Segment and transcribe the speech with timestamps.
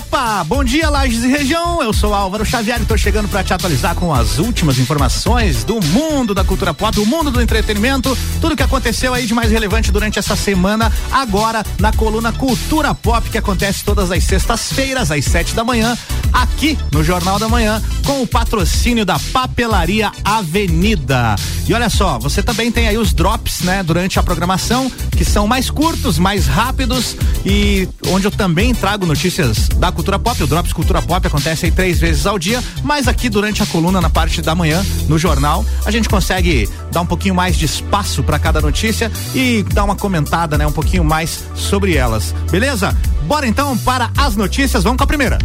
[0.00, 1.82] Hop Opa, bom dia Lages e região.
[1.82, 5.80] Eu sou Álvaro Xavier e estou chegando para te atualizar com as últimas informações do
[5.80, 9.90] mundo da cultura pop, do mundo do entretenimento, tudo que aconteceu aí de mais relevante
[9.90, 15.54] durante essa semana, agora na coluna Cultura Pop que acontece todas as sextas-feiras às sete
[15.54, 15.96] da manhã,
[16.34, 21.34] aqui no Jornal da Manhã, com o patrocínio da Papelaria Avenida.
[21.66, 25.46] E olha só, você também tem aí os drops, né, durante a programação, que são
[25.46, 27.16] mais curtos, mais rápidos
[27.46, 30.42] e onde eu também trago notícias da cultura pop.
[30.42, 34.00] O Drops Cultura Pop acontece aí três vezes ao dia, mas aqui durante a coluna,
[34.00, 38.22] na parte da manhã, no jornal, a gente consegue dar um pouquinho mais de espaço
[38.22, 42.34] para cada notícia e dar uma comentada, né, um pouquinho mais sobre elas.
[42.50, 42.96] Beleza?
[43.22, 44.82] Bora então para as notícias.
[44.82, 45.38] Vamos com a primeira.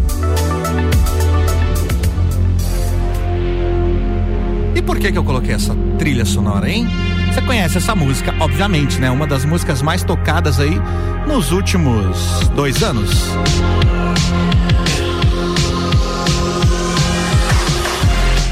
[4.76, 6.88] E por que que eu coloquei essa trilha sonora, hein?
[7.36, 9.12] Você conhece essa música, obviamente, né?
[9.12, 10.80] Uma das músicas mais tocadas aí
[11.28, 13.12] nos últimos dois anos.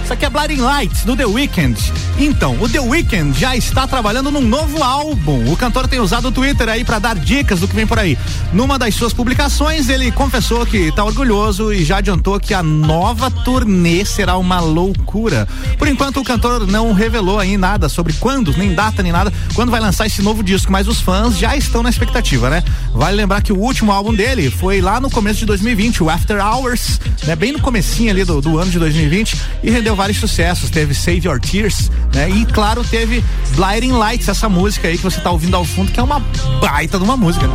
[0.03, 1.79] Isso aqui é Blinding Lights do The Weeknd.
[2.17, 5.51] Então, o The Weeknd já está trabalhando num novo álbum.
[5.51, 8.17] O cantor tem usado o Twitter aí para dar dicas do que vem por aí.
[8.53, 13.29] Numa das suas publicações, ele confessou que está orgulhoso e já adiantou que a nova
[13.31, 15.47] turnê será uma loucura.
[15.77, 19.71] Por enquanto, o cantor não revelou aí nada sobre quando, nem data, nem nada, quando
[19.71, 22.63] vai lançar esse novo disco, mas os fãs já estão na expectativa, né?
[22.93, 26.39] Vale lembrar que o último álbum dele foi lá no começo de 2020, o After
[26.45, 27.35] Hours, né?
[27.35, 30.69] Bem no comecinho ali do, do ano de 2020 e rendeu vários sucessos.
[30.69, 32.29] Teve Save Your Tears, né?
[32.29, 33.23] E claro, teve
[33.55, 36.19] Blinding Lights, essa música aí que você tá ouvindo ao fundo, que é uma
[36.61, 37.47] baita de uma música.
[37.47, 37.53] Né?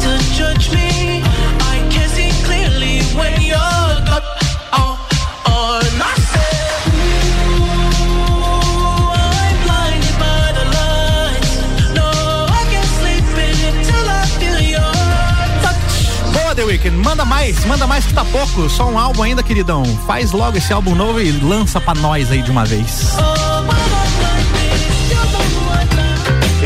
[16.58, 19.84] The Weeknd, manda mais, manda mais que tá pouco, só um álbum ainda, queridão.
[20.08, 23.16] Faz logo esse álbum novo e lança pra nós aí de uma vez.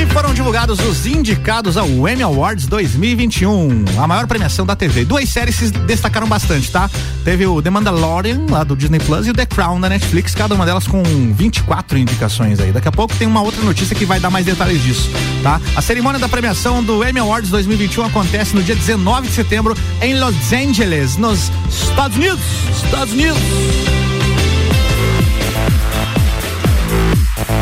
[0.02, 5.04] E foram divulgados os indicados ao Emmy Awards 2021, a maior premiação da TV.
[5.04, 6.90] Duas séries se destacaram bastante, tá?
[7.24, 10.56] Teve o The Mandalorian, lá do Disney Plus, e o The Crown da Netflix, cada
[10.56, 12.72] uma delas com 24 indicações aí.
[12.72, 15.08] Daqui a pouco tem uma outra notícia que vai dar mais detalhes disso,
[15.40, 15.60] tá?
[15.76, 20.18] A cerimônia da premiação do Emmy Awards 2021 acontece no dia 19 de setembro em
[20.18, 22.40] Los Angeles, nos Estados Unidos.
[22.84, 23.38] Estados Unidos.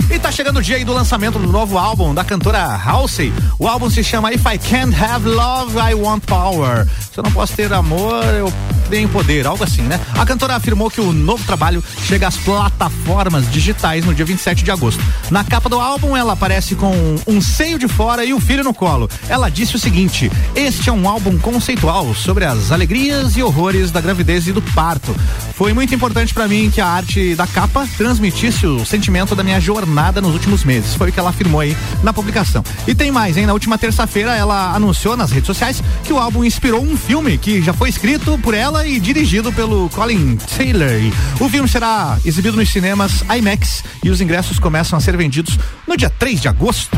[0.08, 3.32] E tá chegando o dia aí do lançamento do novo álbum da cantora Halsey.
[3.58, 6.86] O álbum se chama If I Can't Have Love, I Want Power.
[7.12, 8.52] Se eu não posso ter amor, eu
[8.90, 10.00] tenho poder, algo assim, né?
[10.18, 14.70] A cantora afirmou que o novo trabalho chega às plataformas digitais no dia 27 de
[14.70, 15.02] agosto.
[15.30, 16.92] Na capa do álbum, ela aparece com
[17.24, 19.08] um seio de fora e o um filho no colo.
[19.28, 24.00] Ela disse o seguinte: Este é um álbum conceitual sobre as alegrias e horrores da
[24.00, 25.14] gravidez e do parto.
[25.54, 29.60] Foi muito importante para mim que a arte da capa transmitisse o sentimento da minha
[29.60, 30.96] jornada nos últimos meses.
[30.96, 32.64] Foi o que ela afirmou aí na publicação.
[32.88, 33.46] E tem mais, hein?
[33.46, 37.62] Na última terça-feira, ela anunciou nas redes sociais que o álbum inspirou um filme que
[37.62, 41.00] já foi escrito por ela e dirigido pelo Colin Taylor.
[41.40, 45.96] O filme será exibido nos cinemas IMAX e os ingressos começam a ser vendidos no
[45.96, 46.96] dia 3 de agosto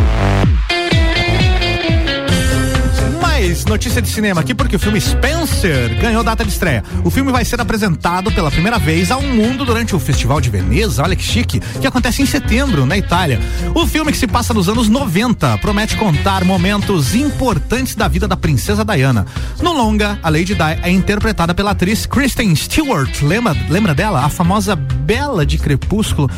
[3.43, 6.85] mais notícia de cinema aqui porque o filme Spencer ganhou data de estreia.
[7.05, 11.03] O filme vai ser apresentado pela primeira vez ao mundo durante o Festival de Veneza,
[11.03, 13.41] olha que chique, que acontece em setembro, na Itália.
[13.75, 18.37] O filme que se passa nos anos 90 promete contar momentos importantes da vida da
[18.37, 19.27] princesa Diana.
[19.61, 23.23] No longa, a Lady Di é interpretada pela atriz Kristen Stewart.
[23.23, 24.25] Lembra, lembra dela?
[24.25, 26.31] A famosa Bela de Crepúsculo.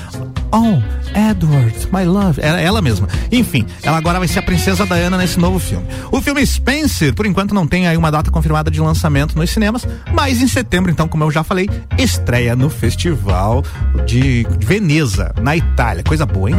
[0.57, 0.81] Oh,
[1.19, 2.41] Edward, my love.
[2.41, 3.09] Era ela mesma.
[3.33, 5.85] Enfim, ela agora vai ser a princesa Diana nesse novo filme.
[6.13, 9.85] O filme Spencer, por enquanto, não tem aí uma data confirmada de lançamento nos cinemas,
[10.13, 13.65] mas em setembro, então, como eu já falei, estreia no Festival
[14.07, 16.05] de Veneza, na Itália.
[16.05, 16.57] Coisa boa, hein?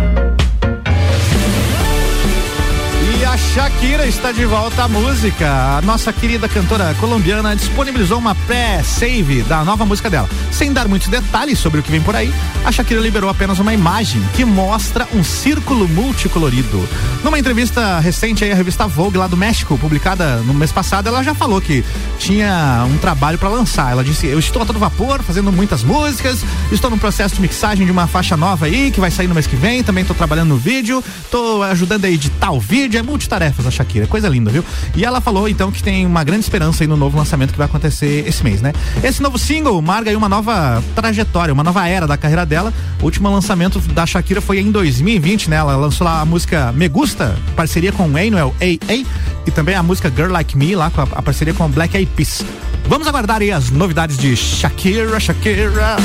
[3.35, 5.78] A Shakira está de volta à música.
[5.78, 10.29] A nossa querida cantora colombiana disponibilizou uma pré-save da nova música dela.
[10.53, 12.34] Sem dar muitos detalhes sobre o que vem por aí,
[12.64, 16.87] a Shakira liberou apenas uma imagem que mostra um círculo multicolorido.
[17.26, 21.22] Numa entrevista recente aí à revista Vogue lá do México, publicada no mês passado, ela
[21.22, 21.84] já falou que
[22.17, 23.91] tinha um trabalho para lançar.
[23.91, 26.40] Ela disse: "Eu estou a todo vapor, fazendo muitas músicas,
[26.72, 29.46] estou no processo de mixagem de uma faixa nova aí que vai sair no mês
[29.46, 33.25] que vem, também estou trabalhando no vídeo, estou ajudando a editar o vídeo, é multi
[33.26, 34.64] multitarefas a Shakira, coisa linda, viu?
[34.96, 37.66] E ela falou então que tem uma grande esperança aí no novo lançamento que vai
[37.66, 38.72] acontecer esse mês, né?
[39.04, 42.72] Esse novo single marca aí uma nova trajetória, uma nova era da carreira dela.
[43.02, 45.58] O último lançamento da Shakira foi em 2020, né?
[45.58, 49.06] Ela lançou lá a música Me Gusta, parceria com Anuel AA
[49.46, 52.12] e também a música Girl Like Me, lá com a, a parceria com Black Eyed
[52.16, 52.46] Peas.
[52.88, 55.98] Vamos aguardar aí as novidades de Shakira, Shakira.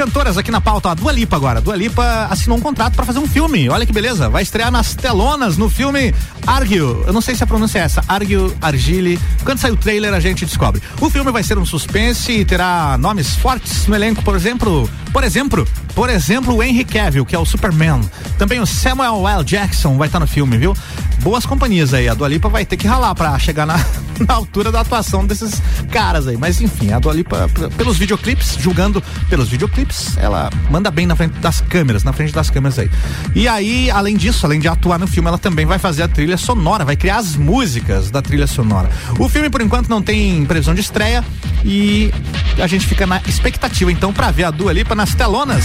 [0.00, 0.90] Cantoras aqui na pauta.
[0.90, 1.60] A Dua Lipa agora.
[1.60, 3.68] Dua Lipa assinou um contrato para fazer um filme.
[3.68, 4.30] Olha que beleza.
[4.30, 6.14] Vai estrear nas telonas no filme
[6.46, 6.78] Argue.
[6.78, 8.02] Eu não sei se a pronúncia é essa.
[8.08, 9.20] Argue, Argile.
[9.44, 10.82] Quando sair o trailer a gente descobre.
[11.02, 15.22] O filme vai ser um suspense e terá nomes fortes no elenco, por exemplo, por
[15.22, 18.00] exemplo, por exemplo, o Henry Cavill, que é o Superman.
[18.38, 19.44] Também o Samuel L.
[19.44, 20.74] Jackson vai estar tá no filme, viu?
[21.22, 22.08] Boas companhias aí.
[22.08, 23.76] A Dua Lipa vai ter que ralar para chegar na,
[24.26, 25.60] na altura da atuação desses
[25.90, 26.36] caras aí.
[26.36, 31.38] Mas enfim, a Dua Lipa, pelos videoclipes, julgando pelos videoclipes, ela manda bem na frente
[31.38, 32.90] das câmeras, na frente das câmeras aí.
[33.34, 36.38] E aí, além disso, além de atuar no filme, ela também vai fazer a trilha
[36.38, 38.88] sonora, vai criar as músicas da trilha sonora.
[39.18, 41.22] O filme, por enquanto, não tem previsão de estreia
[41.64, 42.10] e
[42.58, 45.64] a gente fica na expectativa, então, para ver a Dua Lipa nas telonas.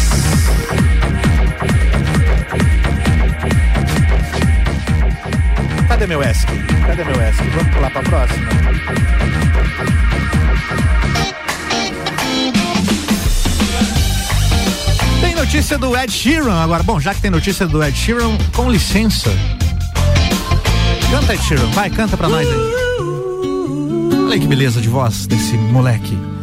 [5.87, 6.45] Cadê meu ESC?
[6.85, 7.43] Cadê meu ESC?
[7.55, 8.45] Vamos pular pra próxima?
[15.21, 16.83] Tem notícia do Ed Sheeran agora.
[16.83, 19.29] Bom, já que tem notícia do Ed Sheeran, com licença.
[21.09, 21.67] Canta, Ed Sheeran.
[21.71, 22.75] Vai, canta pra nós aí.
[24.27, 26.34] Olha que beleza de voz desse moleque.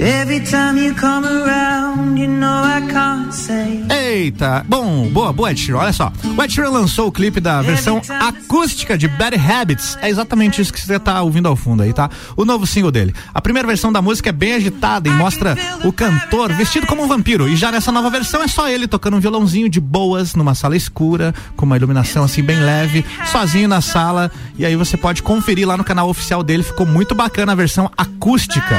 [0.00, 3.82] Every time you come around, you know I can't say.
[3.90, 6.12] Eita, bom, boa, boa Ed Sheeran, olha só.
[6.36, 9.98] O Ed Sheeran lançou o clipe da versão acústica de Bad Habits.
[10.00, 12.08] É exatamente isso que você tá ouvindo ao fundo aí, tá?
[12.36, 13.12] O novo single dele.
[13.34, 17.08] A primeira versão da música é bem agitada e mostra o cantor vestido como um
[17.08, 17.48] vampiro.
[17.48, 20.76] E já nessa nova versão é só ele tocando um violãozinho de boas numa sala
[20.76, 24.30] escura, com uma iluminação assim bem leve, sozinho na sala.
[24.56, 26.62] E aí você pode conferir lá no canal oficial dele.
[26.62, 28.76] Ficou muito bacana a versão acústica.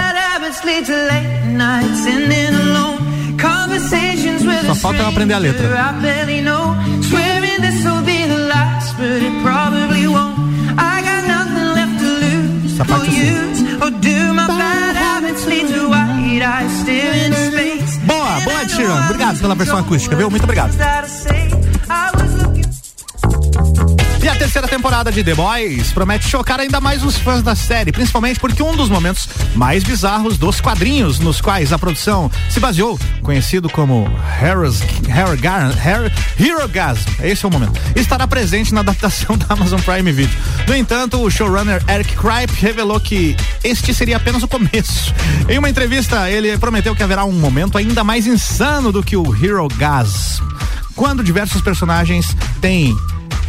[4.66, 5.68] Só falta eu aprender a letra.
[12.66, 13.78] Essa parte assim.
[18.06, 19.06] Boa, boa, Tiran.
[19.06, 20.30] Obrigado pela versão acústica, viu?
[20.30, 20.72] Muito obrigado.
[24.40, 28.64] Terceira temporada de The Boys promete chocar ainda mais os fãs da série, principalmente porque
[28.64, 34.10] um dos momentos mais bizarros dos quadrinhos nos quais a produção se baseou, conhecido como
[34.42, 39.82] Heroes, Hero, Hero, Hero Gasm, esse é o momento, estará presente na adaptação da Amazon
[39.82, 40.40] Prime Video.
[40.66, 45.14] No entanto, o showrunner Eric Kripe revelou que este seria apenas o começo.
[45.50, 49.36] Em uma entrevista, ele prometeu que haverá um momento ainda mais insano do que o
[49.36, 50.42] Hero Gasm,
[50.96, 52.96] quando diversos personagens têm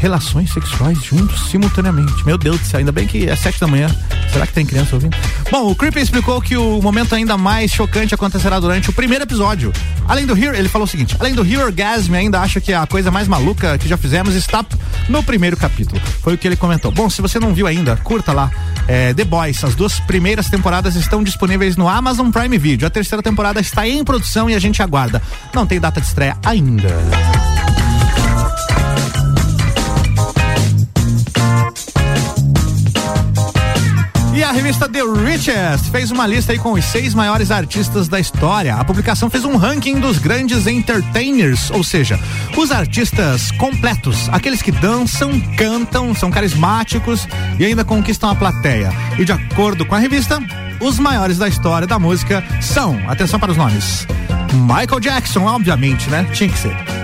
[0.01, 2.25] relações sexuais juntos simultaneamente.
[2.25, 3.89] Meu Deus do céu, ainda bem que é sete da manhã.
[4.33, 5.17] Será que tem criança ouvindo?
[5.51, 9.73] Bom, o Creepy explicou que o momento ainda mais chocante acontecerá durante o primeiro episódio.
[10.09, 12.87] Além do Hero, ele falou o seguinte: além do Hero Orgasm, ainda acha que a
[12.87, 14.65] coisa mais maluca que já fizemos está
[15.09, 16.01] no primeiro capítulo.
[16.23, 16.91] Foi o que ele comentou.
[16.91, 18.51] Bom, se você não viu ainda, curta lá.
[18.89, 22.87] É, The Boys, as duas primeiras temporadas estão disponíveis no Amazon Prime Video.
[22.87, 25.21] A terceira temporada está em produção e a gente aguarda.
[25.55, 27.50] Não tem data de estreia ainda.
[34.61, 38.75] Revista The Richest fez uma lista aí com os seis maiores artistas da história.
[38.75, 42.21] A publicação fez um ranking dos grandes entertainers, ou seja,
[42.55, 47.27] os artistas completos, aqueles que dançam, cantam, são carismáticos
[47.59, 48.93] e ainda conquistam a plateia.
[49.19, 50.39] E de acordo com a revista,
[50.79, 54.07] os maiores da história da música são, atenção para os nomes,
[54.53, 56.29] Michael Jackson, obviamente, né?
[56.35, 57.00] Tinha que ser.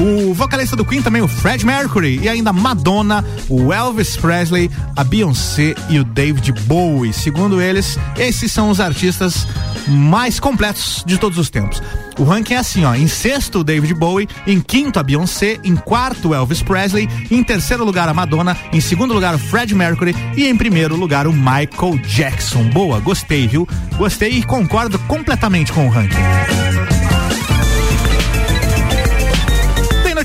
[0.00, 5.04] O vocalista do Queen também, o Fred Mercury, e ainda Madonna, o Elvis Presley, a
[5.04, 7.12] Beyoncé e o David Bowie.
[7.12, 9.46] Segundo eles, esses são os artistas
[9.86, 11.82] mais completos de todos os tempos.
[12.18, 12.94] O ranking é assim, ó.
[12.94, 14.28] Em sexto, David Bowie.
[14.46, 15.58] Em quinto, a Beyoncé.
[15.64, 17.08] Em quarto, Elvis Presley.
[17.30, 18.56] Em terceiro lugar, a Madonna.
[18.72, 20.14] Em segundo lugar, o Fred Mercury.
[20.36, 22.64] E em primeiro lugar, o Michael Jackson.
[22.64, 23.66] Boa, gostei, viu?
[23.96, 26.69] Gostei e concordo completamente com o ranking.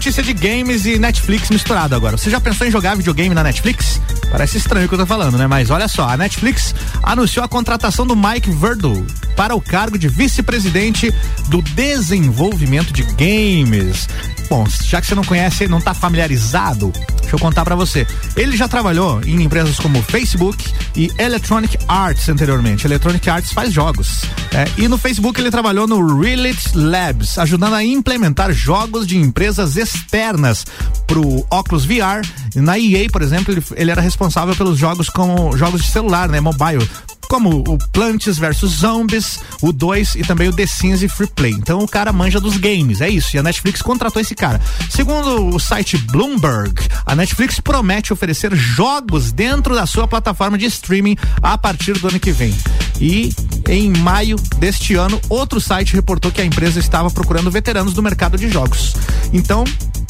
[0.06, 2.16] Notícia de games e Netflix misturado agora.
[2.16, 4.00] Você já pensou em jogar videogame na Netflix?
[4.32, 5.48] Parece estranho o que eu tô falando, né?
[5.48, 9.05] Mas olha só, a Netflix anunciou a contratação do Mike Verdle
[9.36, 11.13] para o cargo de vice-presidente
[11.50, 14.08] do desenvolvimento de games.
[14.50, 16.91] Bom, já que você não conhece, não está familiarizado,
[17.22, 18.05] deixa eu contar para você.
[18.36, 20.63] Ele já trabalhou em empresas como Facebook
[20.96, 22.86] e Electronic Arts anteriormente.
[22.86, 24.22] Electronic Arts faz jogos.
[24.53, 29.77] É, e no Facebook ele trabalhou no Reality Labs, ajudando a implementar jogos de empresas
[29.77, 30.65] externas
[31.08, 32.22] pro Oculus VR.
[32.55, 34.14] Na EA, por exemplo, ele, ele era responsável
[34.57, 36.88] pelos jogos como jogos de celular, né, mobile
[37.27, 41.51] como o Plants vs Zombies, o 2 e também o The Sims e Free Play.
[41.51, 43.36] Então o cara manja dos games, é isso.
[43.36, 44.62] E a Netflix contratou esse cara.
[44.89, 46.74] Segundo o site Bloomberg,
[47.05, 52.19] a Netflix promete oferecer jogos dentro da sua plataforma de streaming a partir do ano
[52.19, 52.55] que vem.
[53.00, 53.34] E
[53.67, 58.38] em maio deste ano, outro site reportou que a empresa estava procurando veteranos do mercado
[58.38, 58.95] de jogos.
[59.34, 59.63] Então,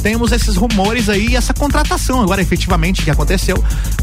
[0.05, 3.57] temos esses rumores aí essa contratação agora efetivamente que aconteceu.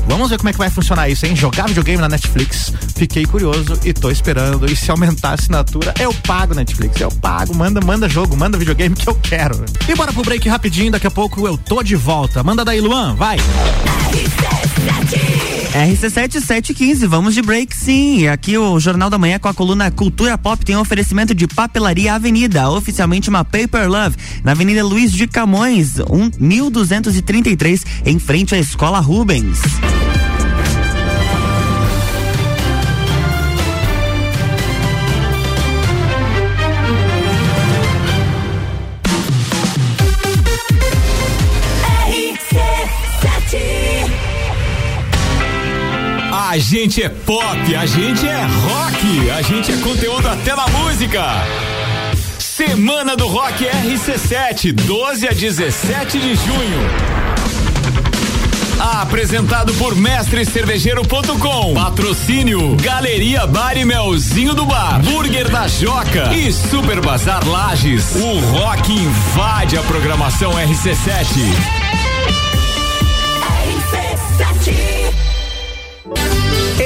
[0.09, 1.37] Vamos ver como é que vai funcionar isso, hein?
[1.37, 2.73] Jogar videogame na Netflix.
[2.97, 4.66] Fiquei curioso e tô esperando.
[4.66, 7.00] E se aumentar a assinatura, eu pago Netflix.
[7.00, 7.54] Eu pago.
[7.54, 9.64] Manda, manda jogo, manda videogame que eu quero.
[9.88, 12.42] E bora pro break rapidinho, daqui a pouco eu tô de volta.
[12.42, 13.37] Manda daí, Luan, vai.
[15.73, 18.28] RC7715, vamos de break sim.
[18.28, 22.12] Aqui o Jornal da Manhã com a coluna Cultura Pop tem um oferecimento de Papelaria
[22.12, 28.59] Avenida, oficialmente uma Paper Love, na Avenida Luiz de Camões, um, 1233, em frente à
[28.59, 29.61] Escola Rubens.
[46.53, 51.23] A gente é pop, a gente é rock, a gente é conteúdo até na música.
[52.64, 56.81] Semana do Rock RC7, 12 a 17 de junho.
[58.78, 61.75] Apresentado por mestrecervejeiro.com.
[61.75, 65.02] Patrocínio Galeria Bar e Melzinho do Bar.
[65.02, 68.14] Burger da Joca e Super Bazar Lages.
[68.14, 71.83] O rock invade a programação RC7.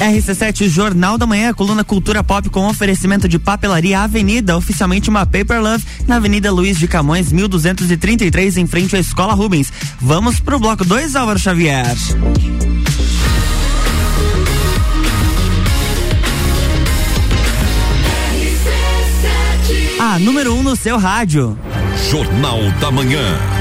[0.00, 5.60] RC7 Jornal da Manhã, coluna Cultura Pop com oferecimento de Papelaria Avenida, oficialmente uma Paper
[5.60, 9.70] Love, na Avenida Luiz de Camões, 1233, em frente à Escola Rubens.
[10.00, 11.94] Vamos pro bloco 2, Álvaro Xavier.
[20.00, 21.58] A número 1 um no seu rádio.
[22.10, 23.51] Jornal da Manhã.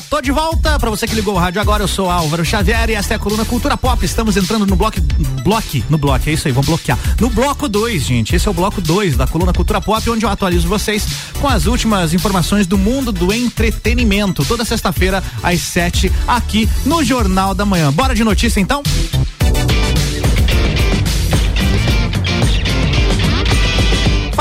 [0.00, 0.78] Tô de volta.
[0.78, 3.18] Para você que ligou o rádio agora, eu sou Álvaro Xavier e esta é a
[3.18, 4.04] coluna Cultura Pop.
[4.04, 5.00] Estamos entrando no bloco.
[5.42, 6.98] Bloque, no bloco, é isso aí, vamos bloquear.
[7.20, 8.36] No bloco 2, gente.
[8.36, 11.06] Esse é o bloco 2 da coluna Cultura Pop, onde eu atualizo vocês
[11.40, 14.44] com as últimas informações do mundo do entretenimento.
[14.44, 17.92] Toda sexta-feira, às 7, aqui no Jornal da Manhã.
[17.92, 18.82] Bora de notícia então?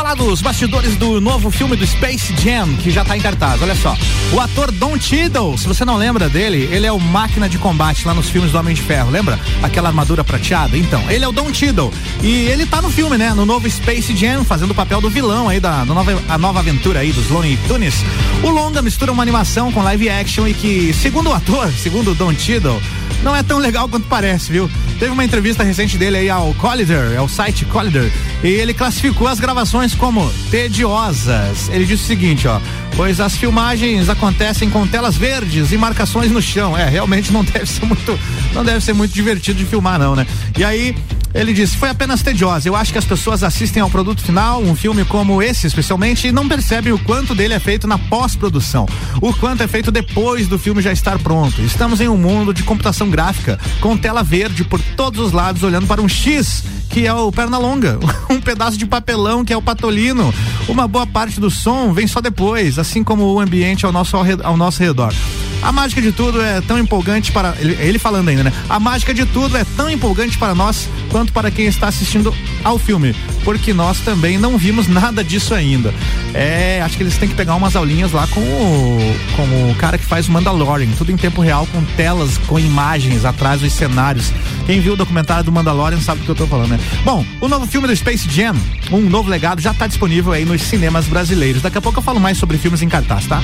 [0.08, 3.62] Falar dos bastidores do novo filme do Space Jam, que já tá em cartaz.
[3.62, 3.98] Olha só.
[4.32, 8.08] O ator Don Cheadle, se você não lembra dele, ele é o máquina de combate
[8.08, 9.38] lá nos filmes do Homem de Ferro, lembra?
[9.62, 10.78] Aquela armadura prateada?
[10.78, 11.92] Então, ele é o Don Cheadle.
[12.24, 13.34] E ele tá no filme, né?
[13.34, 16.60] No novo Space Jam, fazendo o papel do vilão aí da, da nova, a nova
[16.60, 17.96] aventura aí dos Looney Tunes.
[18.44, 22.16] O longa mistura uma animação com live action e que, segundo o ator, segundo o
[22.16, 22.82] Don Cheadle,
[23.24, 24.70] não é tão legal quanto parece, viu?
[25.00, 28.12] Teve uma entrevista recente dele aí ao Collider, ao site Collider,
[28.44, 31.70] e ele classificou as gravações como tediosas.
[31.70, 32.60] Ele disse o seguinte, ó,
[32.96, 36.78] pois as filmagens acontecem com telas verdes e marcações no chão.
[36.78, 38.20] É, realmente não deve ser muito,
[38.54, 40.26] não deve ser muito divertido de filmar não, né?
[40.58, 40.96] E aí
[41.34, 42.68] ele disse: foi apenas tediosa.
[42.68, 46.32] Eu acho que as pessoas assistem ao produto final, um filme como esse, especialmente, e
[46.32, 48.88] não percebem o quanto dele é feito na pós-produção,
[49.22, 51.62] o quanto é feito depois do filme já estar pronto.
[51.62, 55.88] Estamos em um mundo de computação gráfica, com tela verde por todos os lados, olhando
[55.88, 56.64] para um X
[56.98, 60.34] que é o Pernalonga, um pedaço de papelão que é o Patolino.
[60.68, 64.58] Uma boa parte do som vem só depois, assim como o ambiente ao nosso, ao
[64.58, 65.14] nosso redor.
[65.62, 67.56] A mágica de tudo é tão empolgante para.
[67.60, 68.54] Ele, ele, falando ainda, né?
[68.70, 72.78] A mágica de tudo é tão empolgante para nós quanto para quem está assistindo ao
[72.78, 73.16] filme.
[73.44, 75.94] Porque nós também não vimos nada disso ainda.
[76.34, 79.98] É, acho que eles têm que pegar umas aulinhas lá com o, com o cara
[79.98, 84.32] que faz o Mandalorian, tudo em tempo real, com telas, com imagens atrás dos cenários.
[84.66, 86.80] Quem viu o documentário do Mandalorian sabe do que eu tô falando, né?
[87.04, 88.56] Bom, o novo filme do Space Jam,
[88.92, 91.62] um novo legado, já está disponível aí nos cinemas brasileiros.
[91.62, 93.42] Daqui a pouco eu falo mais sobre filmes em cartaz, tá?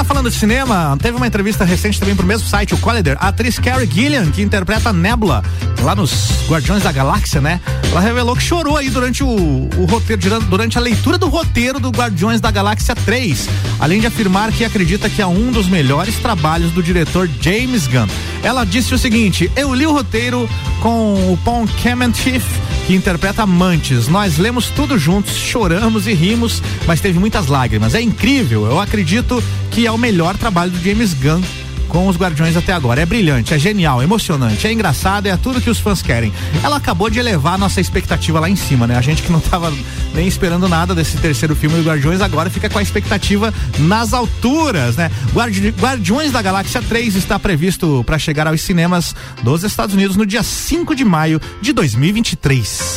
[0.00, 3.28] Ainda falando de cinema, teve uma entrevista recente também pro mesmo site, o Collider, a
[3.28, 5.44] atriz Carrie Gillian, que interpreta Nebula
[5.82, 7.60] lá nos Guardiões da Galáxia, né?
[7.90, 11.90] Ela revelou que chorou aí durante o, o roteiro, durante a leitura do roteiro do
[11.90, 13.46] Guardiões da Galáxia 3,
[13.78, 18.08] além de afirmar que acredita que é um dos melhores trabalhos do diretor James Gunn.
[18.42, 20.48] Ela disse o seguinte: Eu li o roteiro
[20.80, 22.42] com o Paul Kementif,
[22.90, 24.08] que interpreta Amantes.
[24.08, 27.94] Nós lemos tudo juntos, choramos e rimos, mas teve muitas lágrimas.
[27.94, 28.66] É incrível.
[28.66, 31.40] Eu acredito que é o melhor trabalho do James Gunn
[31.90, 33.02] com os Guardiões até agora.
[33.02, 36.32] É brilhante, é genial, é emocionante, é engraçado, é tudo que os fãs querem.
[36.62, 38.96] Ela acabou de elevar a nossa expectativa lá em cima, né?
[38.96, 39.70] A gente que não tava
[40.14, 44.96] nem esperando nada desse terceiro filme do Guardiões agora fica com a expectativa nas alturas,
[44.96, 45.10] né?
[45.32, 50.24] Guardi Guardiões da Galáxia 3 está previsto para chegar aos cinemas dos Estados Unidos no
[50.24, 52.94] dia 5 de maio de 2023.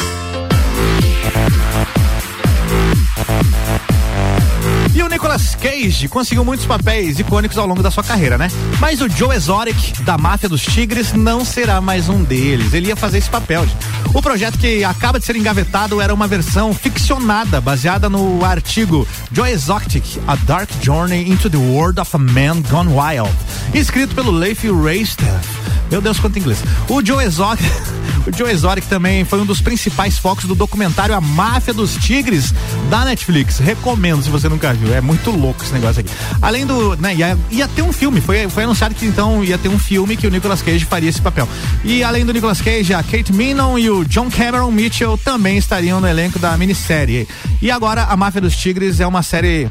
[4.95, 8.47] E o Nicolas Cage conseguiu muitos papéis icônicos ao longo da sua carreira, né?
[8.79, 12.73] Mas o Joe Exotic, da Máfia dos Tigres, não será mais um deles.
[12.73, 13.65] Ele ia fazer esse papel.
[14.13, 19.49] O projeto que acaba de ser engavetado era uma versão ficcionada, baseada no artigo Joe
[19.49, 23.35] Exotic, A Dark Journey into the World of a Man Gone Wild,
[23.73, 25.47] escrito pelo Leif Reistaff.
[25.89, 26.63] Meu Deus, quanto inglês.
[26.87, 27.65] O Joe Exotic,
[28.25, 32.53] o Joe Exotic também foi um dos principais focos do documentário A Máfia dos Tigres
[32.89, 33.59] da Netflix.
[33.59, 34.93] Recomendo se você nunca viu.
[34.93, 36.09] É muito louco esse negócio aqui.
[36.41, 39.69] Além do, né, ia, ia ter um filme, foi, foi anunciado que então ia ter
[39.69, 41.47] um filme que o Nicolas Cage faria esse papel.
[41.83, 45.99] E além do Nicolas Cage, a Kate Minon e o John Cameron Mitchell também estariam
[45.99, 47.27] no elenco da minissérie.
[47.61, 49.69] E agora a Máfia dos Tigres é uma série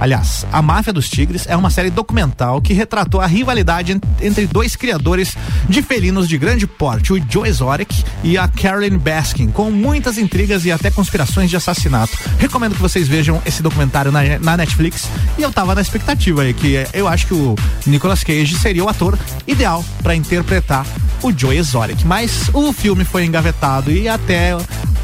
[0.00, 4.76] Aliás, A Máfia dos Tigres é uma série documental que retratou a rivalidade entre dois
[4.76, 5.36] criadores
[5.68, 10.64] de felinos de grande porte, o Joe Exotic e a Carolyn Baskin, com muitas intrigas
[10.64, 12.16] e até conspirações de assassinato.
[12.38, 15.08] Recomendo que vocês vejam esse documentário na, na Netflix.
[15.38, 17.54] E eu tava na expectativa aí que eu acho que o
[17.86, 20.86] Nicolas Cage seria o ator ideal para interpretar
[21.22, 24.56] o Joe Exotic, mas o filme foi engavetado e até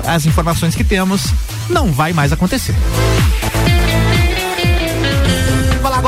[0.07, 1.27] as informações que temos
[1.69, 2.75] não vai mais acontecer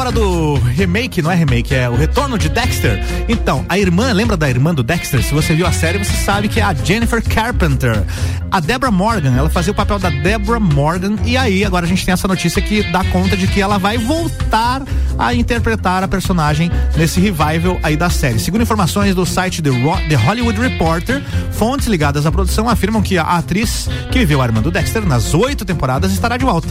[0.02, 2.98] agora do remake, não é remake, é o retorno de Dexter.
[3.28, 5.22] Então, a irmã, lembra da irmã do Dexter?
[5.22, 8.02] Se você viu a série, você sabe que é a Jennifer Carpenter.
[8.50, 12.04] A Deborah Morgan, ela fazia o papel da Deborah Morgan e aí agora a gente
[12.04, 14.82] tem essa notícia que dá conta de que ela vai voltar
[15.16, 18.40] a interpretar a personagem nesse revival aí da série.
[18.40, 19.70] Segundo informações do site The,
[20.08, 21.22] The Hollywood Reporter,
[21.52, 25.32] fontes ligadas à produção afirmam que a atriz que viveu a irmã do Dexter nas
[25.32, 26.68] oito temporadas estará de volta.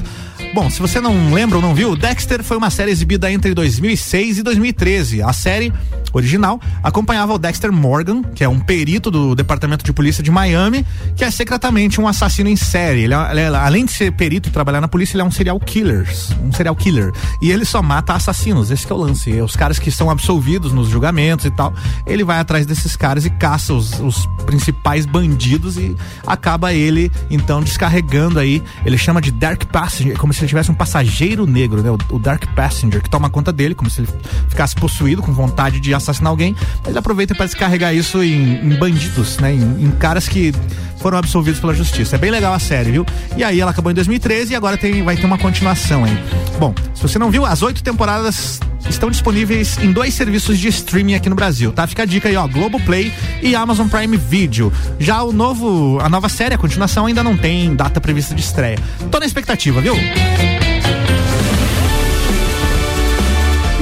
[0.53, 4.39] Bom, se você não lembra ou não viu, Dexter foi uma série exibida entre 2006
[4.39, 5.21] e 2013.
[5.21, 5.71] A série
[6.11, 10.85] original acompanhava o Dexter Morgan, que é um perito do Departamento de Polícia de Miami,
[11.15, 13.03] que é secretamente um assassino em série.
[13.03, 15.31] Ele, é, ele, é, além de ser perito e trabalhar na polícia, ele é um
[15.31, 16.05] serial killer,
[16.43, 17.13] um serial killer.
[17.41, 19.41] E ele só mata assassinos, esse é o lance.
[19.41, 21.73] Os caras que são absolvidos nos julgamentos e tal,
[22.05, 25.95] ele vai atrás desses caras e caça os, os principais bandidos e
[26.27, 28.61] acaba ele então descarregando aí.
[28.85, 31.89] Ele chama de Dark Passenger, como se ele tivesse um passageiro negro, né?
[31.89, 34.10] O, o, Dark Passenger, que toma conta dele, como se ele
[34.47, 36.56] ficasse possuído com vontade de assassinar alguém.
[36.86, 39.54] Ele aproveita para descarregar isso em, em bandidos, né?
[39.54, 40.54] Em, em, caras que
[41.01, 42.15] foram absolvidos pela justiça.
[42.15, 43.05] É bem legal a série, viu?
[43.35, 46.17] E aí ela acabou em 2013 e agora tem, vai ter uma continuação aí.
[46.59, 48.59] Bom, se você não viu, as oito temporadas
[48.89, 51.87] estão disponíveis em dois serviços de streaming aqui no Brasil, tá?
[51.87, 53.11] Fica a dica aí, ó, Globoplay
[53.41, 54.71] e Amazon Prime Video.
[54.99, 58.77] Já o novo, a nova série, a continuação ainda não tem data prevista de estreia.
[59.09, 59.95] Tô na expectativa, viu?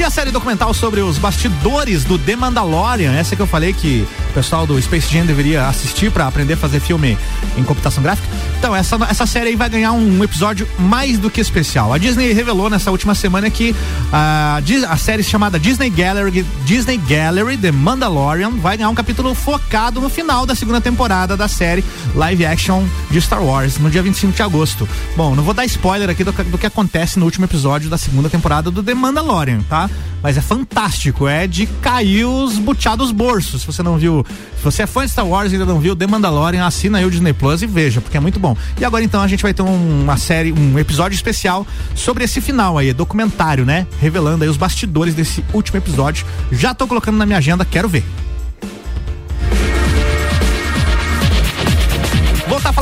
[0.09, 4.33] A série documental sobre os bastidores do The Mandalorian, essa que eu falei que o
[4.33, 7.15] pessoal do Space Jam deveria assistir para aprender a fazer filme
[7.55, 8.27] em computação gráfica.
[8.59, 11.93] Então, essa, essa série aí vai ganhar um, episódio mais do que especial.
[11.93, 13.73] A Disney revelou nessa última semana que
[14.11, 20.01] a, a série chamada Disney Gallery, Disney Gallery The Mandalorian vai ganhar um capítulo focado
[20.01, 24.33] no final da segunda temporada da série live action de Star Wars, no dia 25
[24.33, 24.89] de agosto.
[25.15, 28.29] Bom, não vou dar spoiler aqui do, do que acontece no último episódio da segunda
[28.29, 29.89] temporada do The Mandalorian, tá?
[30.21, 33.61] Mas é fantástico, é de cair os buteados bolsos.
[33.61, 34.25] Se você não viu,
[34.57, 37.05] se você é fã de Star Wars e ainda não viu The Mandalorian, assina aí
[37.05, 38.48] o Disney Plus e veja, porque é muito bom.
[38.79, 42.77] E agora então a gente vai ter uma série, um episódio especial sobre esse final
[42.77, 43.87] aí, documentário, né?
[43.99, 46.25] Revelando aí os bastidores desse último episódio.
[46.51, 48.03] Já tô colocando na minha agenda, quero ver.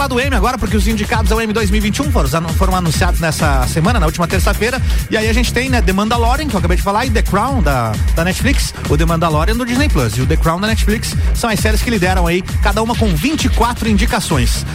[0.08, 4.00] Falar do M agora, porque os indicados ao M 2021 foram, foram anunciados nessa semana,
[4.00, 4.82] na última terça-feira.
[5.10, 7.22] E aí a gente tem, né, The Mandalorian, que eu acabei de falar, e The
[7.22, 10.68] Crown da, da Netflix, o The Mandalorian do Disney Plus e o The Crown da
[10.68, 14.66] Netflix são as séries que lideram aí, cada uma com 24 indicações.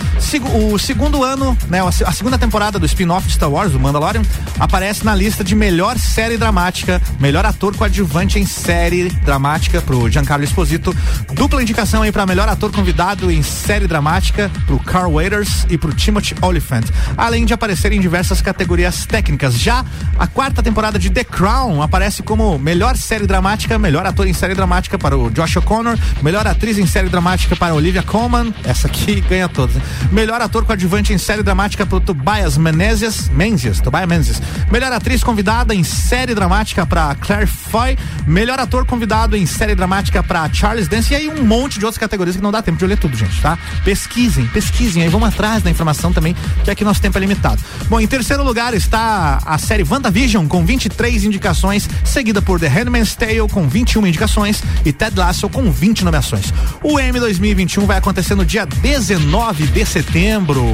[0.55, 4.23] O segundo ano, né, a segunda temporada do spin-off Star Wars, o Mandalorian,
[4.59, 10.45] aparece na lista de melhor série dramática, melhor ator coadjuvante em série dramática pro Giancarlo
[10.45, 10.95] Esposito,
[11.33, 15.95] dupla indicação aí para melhor ator convidado em série dramática pro Carl Waiters e pro
[15.95, 16.85] Timothy Oliphant,
[17.17, 19.55] além de aparecer em diversas categorias técnicas.
[19.55, 19.85] Já
[20.19, 24.55] a quarta temporada de The Crown aparece como melhor série dramática, melhor ator em série
[24.55, 29.21] dramática para o Josh O'Connor, melhor atriz em série dramática para Olivia Colman, essa aqui
[29.29, 29.77] ganha todos.
[29.77, 29.83] Né?
[30.11, 34.43] Melhor ator coadjuvante em série dramática para Tobias Menezes, Menzies, Tobias Menzies.
[34.73, 40.21] Melhor atriz convidada em série dramática para Claire Foy, melhor ator convidado em série dramática
[40.21, 42.87] para Charles Dance e aí um monte de outras categorias que não dá tempo de
[42.87, 43.57] ler tudo, gente, tá?
[43.85, 47.63] Pesquisem, pesquisem vamos atrás da informação também, que aqui nosso tempo é limitado.
[47.89, 53.15] Bom, em terceiro lugar está a série WandaVision com 23 indicações, seguida por The Handmaid's
[53.15, 56.53] Tale com 21 indicações e Ted Lasso com 20 nomeações.
[56.83, 60.65] O M 2021 vai acontecer no dia 19 de setembro.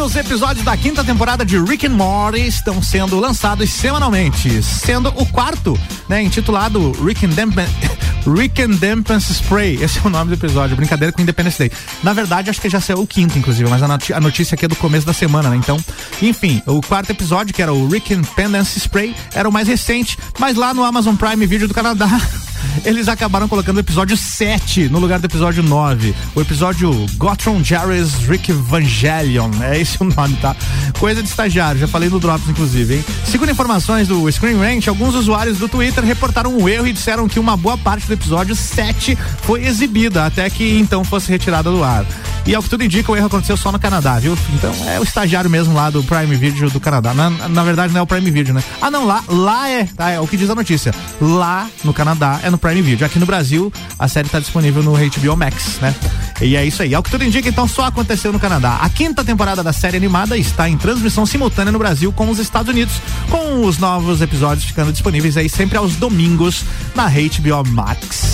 [0.00, 5.26] Os episódios da quinta temporada de Rick and Morty estão sendo lançados semanalmente, sendo o
[5.26, 7.66] quarto, né, intitulado Rick and Dampen
[8.26, 9.74] Rick and Dampens Spray.
[9.82, 11.70] Esse é o nome do episódio, brincadeira com Independence Day.
[12.02, 14.76] Na verdade, acho que já saiu o quinto, inclusive, mas a notícia aqui é do
[14.76, 15.56] começo da semana, né?
[15.56, 15.78] Então,
[16.22, 20.18] enfim, o quarto episódio, que era o Rick and Pendance Spray, era o mais recente,
[20.38, 22.08] mas lá no Amazon Prime Video do Canadá
[22.84, 26.14] eles acabaram colocando o episódio 7 no lugar do episódio 9.
[26.34, 29.50] O episódio Gotron Jarvis Rick Evangelion.
[29.62, 30.54] É esse o nome, tá?
[30.98, 33.04] Coisa de estagiário, já falei no Drops, inclusive, hein?
[33.24, 37.38] Segundo informações do Screen Ranch, alguns usuários do Twitter reportaram um erro e disseram que
[37.38, 42.04] uma boa parte do episódio 7 foi exibida, até que então fosse retirada do ar.
[42.46, 44.36] E ao que tudo indica, o erro aconteceu só no Canadá, viu?
[44.54, 47.14] Então é o estagiário mesmo lá do Prime Video do Canadá.
[47.14, 48.62] Na, na verdade, não é o Prime Video, né?
[48.80, 50.10] Ah, não, lá, lá é, tá?
[50.10, 50.92] É o que diz a notícia.
[51.20, 53.06] Lá no Canadá é no Prime Video.
[53.06, 55.94] Aqui no Brasil, a série está disponível no HBO Max, né?
[56.40, 56.94] E é isso aí.
[56.94, 58.78] Ao que tudo indica, então só aconteceu no Canadá.
[58.80, 62.70] A quinta temporada da série animada está em transmissão simultânea no Brasil com os Estados
[62.70, 62.94] Unidos,
[63.30, 68.32] com os novos episódios ficando disponíveis aí sempre aos domingos na HBO Max.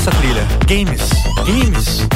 [0.00, 0.48] Essa trilha.
[0.66, 1.10] Games.
[1.44, 2.08] Games.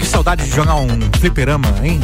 [0.00, 0.88] Que saudade de jogar um
[1.20, 2.00] fliperama, hein?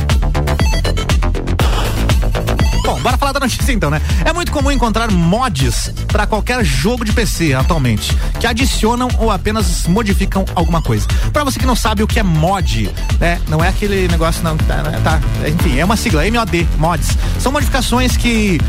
[2.84, 4.02] Bom, bora falar da notícia então, né?
[4.26, 9.86] É muito comum encontrar mods para qualquer jogo de PC atualmente, que adicionam ou apenas
[9.86, 11.06] modificam alguma coisa.
[11.32, 12.90] Para você que não sabe o que é mod,
[13.20, 13.40] né?
[13.48, 15.00] Não é aquele negócio não, tá, né?
[15.02, 17.16] tá enfim, é uma sigla, MOD, mods.
[17.38, 18.60] São modificações que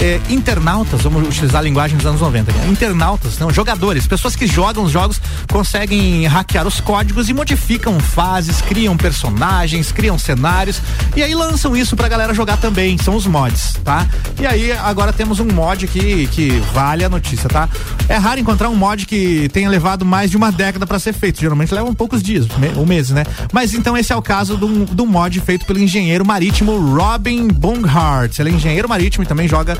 [0.00, 2.68] é, internautas, vamos utilizar a linguagem dos anos 90, né?
[2.68, 8.60] internautas, não, jogadores, pessoas que jogam os jogos conseguem hackear os códigos e modificam fases,
[8.60, 10.80] criam personagens, criam cenários
[11.16, 14.06] e aí lançam isso pra galera jogar também, são os mods tá?
[14.40, 17.68] E aí agora temos um mod que, que vale a notícia, tá?
[18.08, 21.38] É raro encontrar um mod que tenha levado mais de uma década para ser feito.
[21.38, 22.46] Geralmente leva um poucos dias,
[22.76, 23.24] ou meses, né?
[23.52, 28.38] Mas então esse é o caso do, do mod feito pelo engenheiro marítimo Robin Bunghart.
[28.38, 29.76] Ele é engenheiro marítimo e também joga,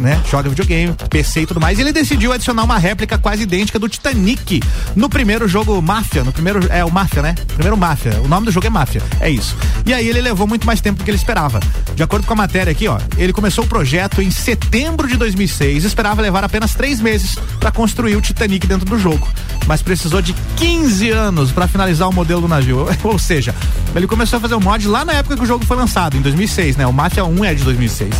[0.00, 0.20] né?
[0.28, 1.78] Joga videogame, PC e tudo mais.
[1.78, 4.60] E ele decidiu adicionar uma réplica quase idêntica do Titanic
[4.96, 6.24] no primeiro jogo Máfia.
[6.24, 7.34] No primeiro, é o Máfia, né?
[7.54, 8.20] Primeiro Máfia.
[8.22, 9.02] O nome do jogo é Máfia.
[9.20, 9.56] É isso.
[9.86, 11.60] E aí ele levou muito mais tempo do que ele esperava.
[11.94, 15.84] De acordo com a matéria aqui, ó, ele começou o projeto em setembro de 2006
[15.84, 19.28] e esperava levar apenas três meses para construir o Titanic dentro do jogo,
[19.66, 22.86] mas precisou de 15 anos para finalizar o modelo do navio.
[23.04, 23.54] Ou seja,
[23.94, 26.20] ele começou a fazer o mod lá na época que o jogo foi lançado, em
[26.20, 26.86] 2006, né?
[26.86, 28.14] O Mafia 1 é de 2006.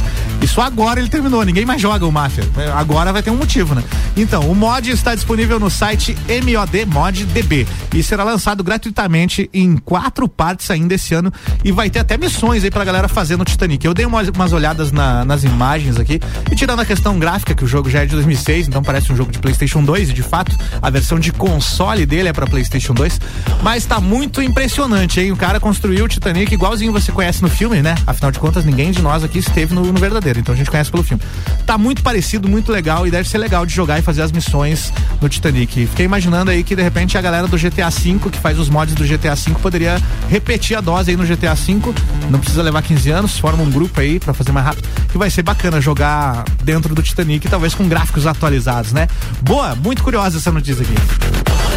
[0.50, 2.44] Só agora ele terminou, ninguém mais joga o Mafia.
[2.74, 3.84] Agora vai ter um motivo, né?
[4.16, 9.76] Então, o mod está disponível no site MOD Mod DB e será lançado gratuitamente em
[9.76, 11.32] quatro partes ainda esse ano
[11.64, 13.84] e vai ter até missões aí pra galera fazer no Titanic.
[13.84, 17.64] Eu dei umas, umas olhadas na, nas imagens aqui e tirando a questão gráfica, que
[17.64, 20.22] o jogo já é de 2006, então parece um jogo de PlayStation 2 e de
[20.22, 23.20] fato a versão de console dele é para PlayStation 2,
[23.62, 25.30] mas tá muito impressionante, hein?
[25.30, 27.94] O cara construiu o Titanic igualzinho você conhece no filme, né?
[28.04, 30.90] Afinal de contas, ninguém de nós aqui esteve no, no verdadeiro, então a gente conhece
[30.90, 31.22] pelo filme.
[31.66, 34.92] Tá muito parecido, muito legal e deve ser legal de jogar e fazer as missões
[35.20, 35.86] no Titanic.
[35.86, 38.94] Fiquei imaginando aí que de repente a galera do GTA V, que faz os mods
[38.94, 41.80] do GTA V, poderia repetir a dose aí no GTA V.
[42.30, 45.30] Não precisa levar 15 anos, forma um grupo aí para fazer mais rápido, que vai
[45.30, 49.08] ser bacana jogar dentro do Titanic, talvez com gráficos atualizados, né?
[49.42, 51.69] Boa, muito curiosa essa notícia aqui.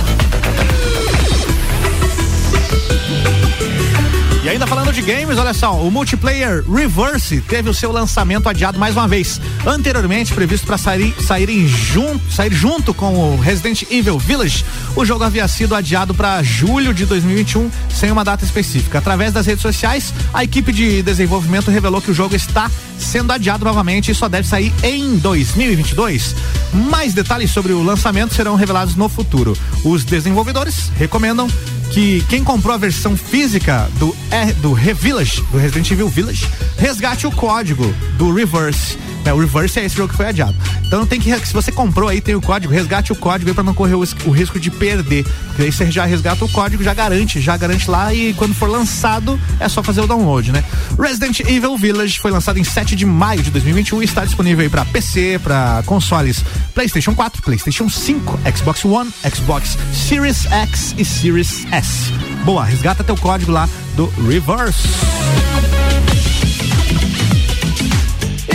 [4.43, 8.77] E ainda falando de games, olha só, o multiplayer Reverse teve o seu lançamento adiado
[8.77, 9.39] mais uma vez.
[9.65, 14.65] Anteriormente previsto para sair, sair, junto, sair junto com o Resident Evil Village,
[14.97, 18.97] o jogo havia sido adiado para julho de 2021, sem uma data específica.
[18.97, 23.63] Através das redes sociais, a equipe de desenvolvimento revelou que o jogo está sendo adiado
[23.63, 26.35] novamente e só deve sair em 2022.
[26.73, 29.57] Mais detalhes sobre o lançamento serão revelados no futuro.
[29.85, 31.47] Os desenvolvedores recomendam
[31.93, 34.15] que quem comprou a versão física do,
[34.61, 37.85] do Village, do Resident Evil Village, resgate o código
[38.17, 38.97] do Reverse.
[39.25, 40.55] É, o Reverse é esse jogo que foi adiado.
[40.85, 43.63] Então tem que, se você comprou aí, tem o código, resgate o código aí pra
[43.63, 45.25] não correr o, o risco de perder.
[45.47, 48.69] Porque aí você já resgata o código, já garante, já garante lá e quando for
[48.69, 50.63] lançado é só fazer o download, né?
[50.99, 54.69] Resident Evil Village foi lançado em 7 de maio de 2021 e está disponível aí
[54.69, 61.65] pra PC, pra consoles PlayStation 4, PlayStation 5, Xbox One, Xbox Series X e Series
[61.71, 62.11] S.
[62.43, 65.82] Boa, resgata teu código lá do Reverse.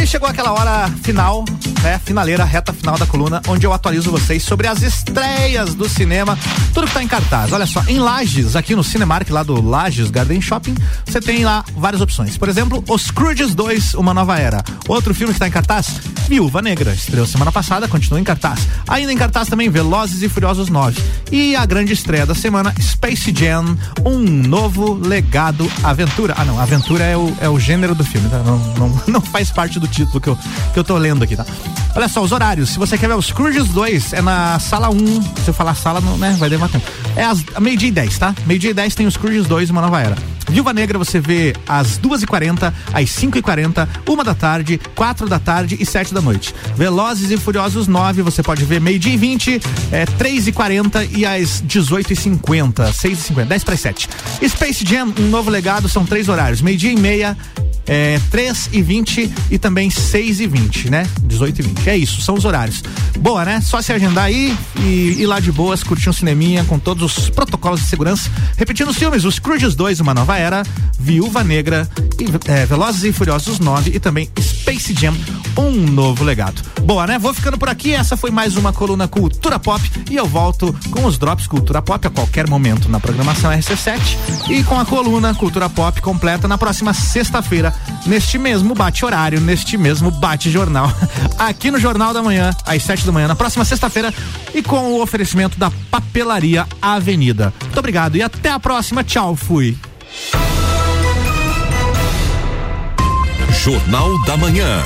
[0.09, 1.45] Chegou aquela hora final
[1.83, 6.39] né, finaleira, reta final da coluna, onde eu atualizo vocês sobre as estreias do cinema,
[6.73, 7.53] tudo que tá em cartaz.
[7.53, 11.63] Olha só, em Lages, aqui no Cinemark, lá do Lages Garden Shopping, você tem lá
[11.77, 12.39] várias opções.
[12.39, 14.65] Por exemplo, Os Scrooges 2, Uma Nova Era.
[14.89, 18.67] Outro filme que tá em cartaz, Viúva Negra, estreou semana passada, continua em cartaz.
[18.89, 21.01] Ainda em cartaz também, Velozes e Furiosos 9.
[21.31, 26.35] E a grande estreia da semana, Space Jam, um novo legado aventura.
[26.37, 28.39] Ah, não, aventura é o, é o gênero do filme, tá?
[28.39, 30.39] Não, não, não faz parte do título que eu,
[30.73, 31.45] que eu tô lendo aqui, tá?
[31.95, 32.71] Olha só, os horários.
[32.71, 35.23] Se você quer ver os Scrooges 2, é na sala 1.
[35.45, 36.37] Se eu falar sala, não, né?
[36.39, 36.87] Vai demorar tempo.
[37.17, 38.35] É às meio-dia e 10, tá?
[38.47, 40.17] Meio-dia e 10 tem os Scrooges 2, uma nova era.
[40.49, 45.85] Viúva Negra você vê às 2h40, às 5h40, uma da tarde, quatro da tarde e
[45.85, 46.55] sete da noite.
[46.75, 49.61] Velozes e Furiosos 9 você pode ver meio-dia e 20,
[49.93, 54.09] é, 3h40 e às 18h50, 6h50, 10 para 7.
[54.49, 57.37] Space Jam, um novo legado, são três horários, meio-dia e meia,
[57.89, 61.09] é, 3 e 20 e também 6 e 20, né?
[61.23, 61.89] 18 e 20.
[61.89, 62.83] É isso, são os horários.
[63.19, 63.61] Boa, né?
[63.61, 67.31] Só se agendar aí e ir lá de boas, curtir um cineminha com todos os
[67.31, 68.31] protocolos de segurança.
[68.57, 70.63] Repetindo os filmes, os Cruz 2, Uma Nova Era,
[70.99, 71.89] Viúva Negra,
[72.21, 75.17] e, é, Velozes e Furiosos 9 e também Space Jam,
[75.57, 76.63] um novo legado.
[76.83, 77.19] Boa, né?
[77.19, 77.93] Vou ficando por aqui.
[77.93, 82.07] Essa foi mais uma coluna Cultura Pop e eu volto com os Drops Cultura Pop
[82.07, 86.93] a qualquer momento na programação RC7 e com a coluna Cultura Pop completa na próxima
[86.93, 87.75] sexta-feira
[88.07, 90.93] neste mesmo bate-horário, neste mesmo bate-jornal,
[91.39, 94.13] aqui no Jornal da Manhã, às sete da manhã, na próxima sexta-feira,
[94.55, 97.53] e com o oferecimento da Papelaria Avenida.
[97.63, 99.05] Muito obrigado e até a próxima.
[99.05, 99.77] Tchau, fui.
[103.63, 104.83] Jornal da Manhã.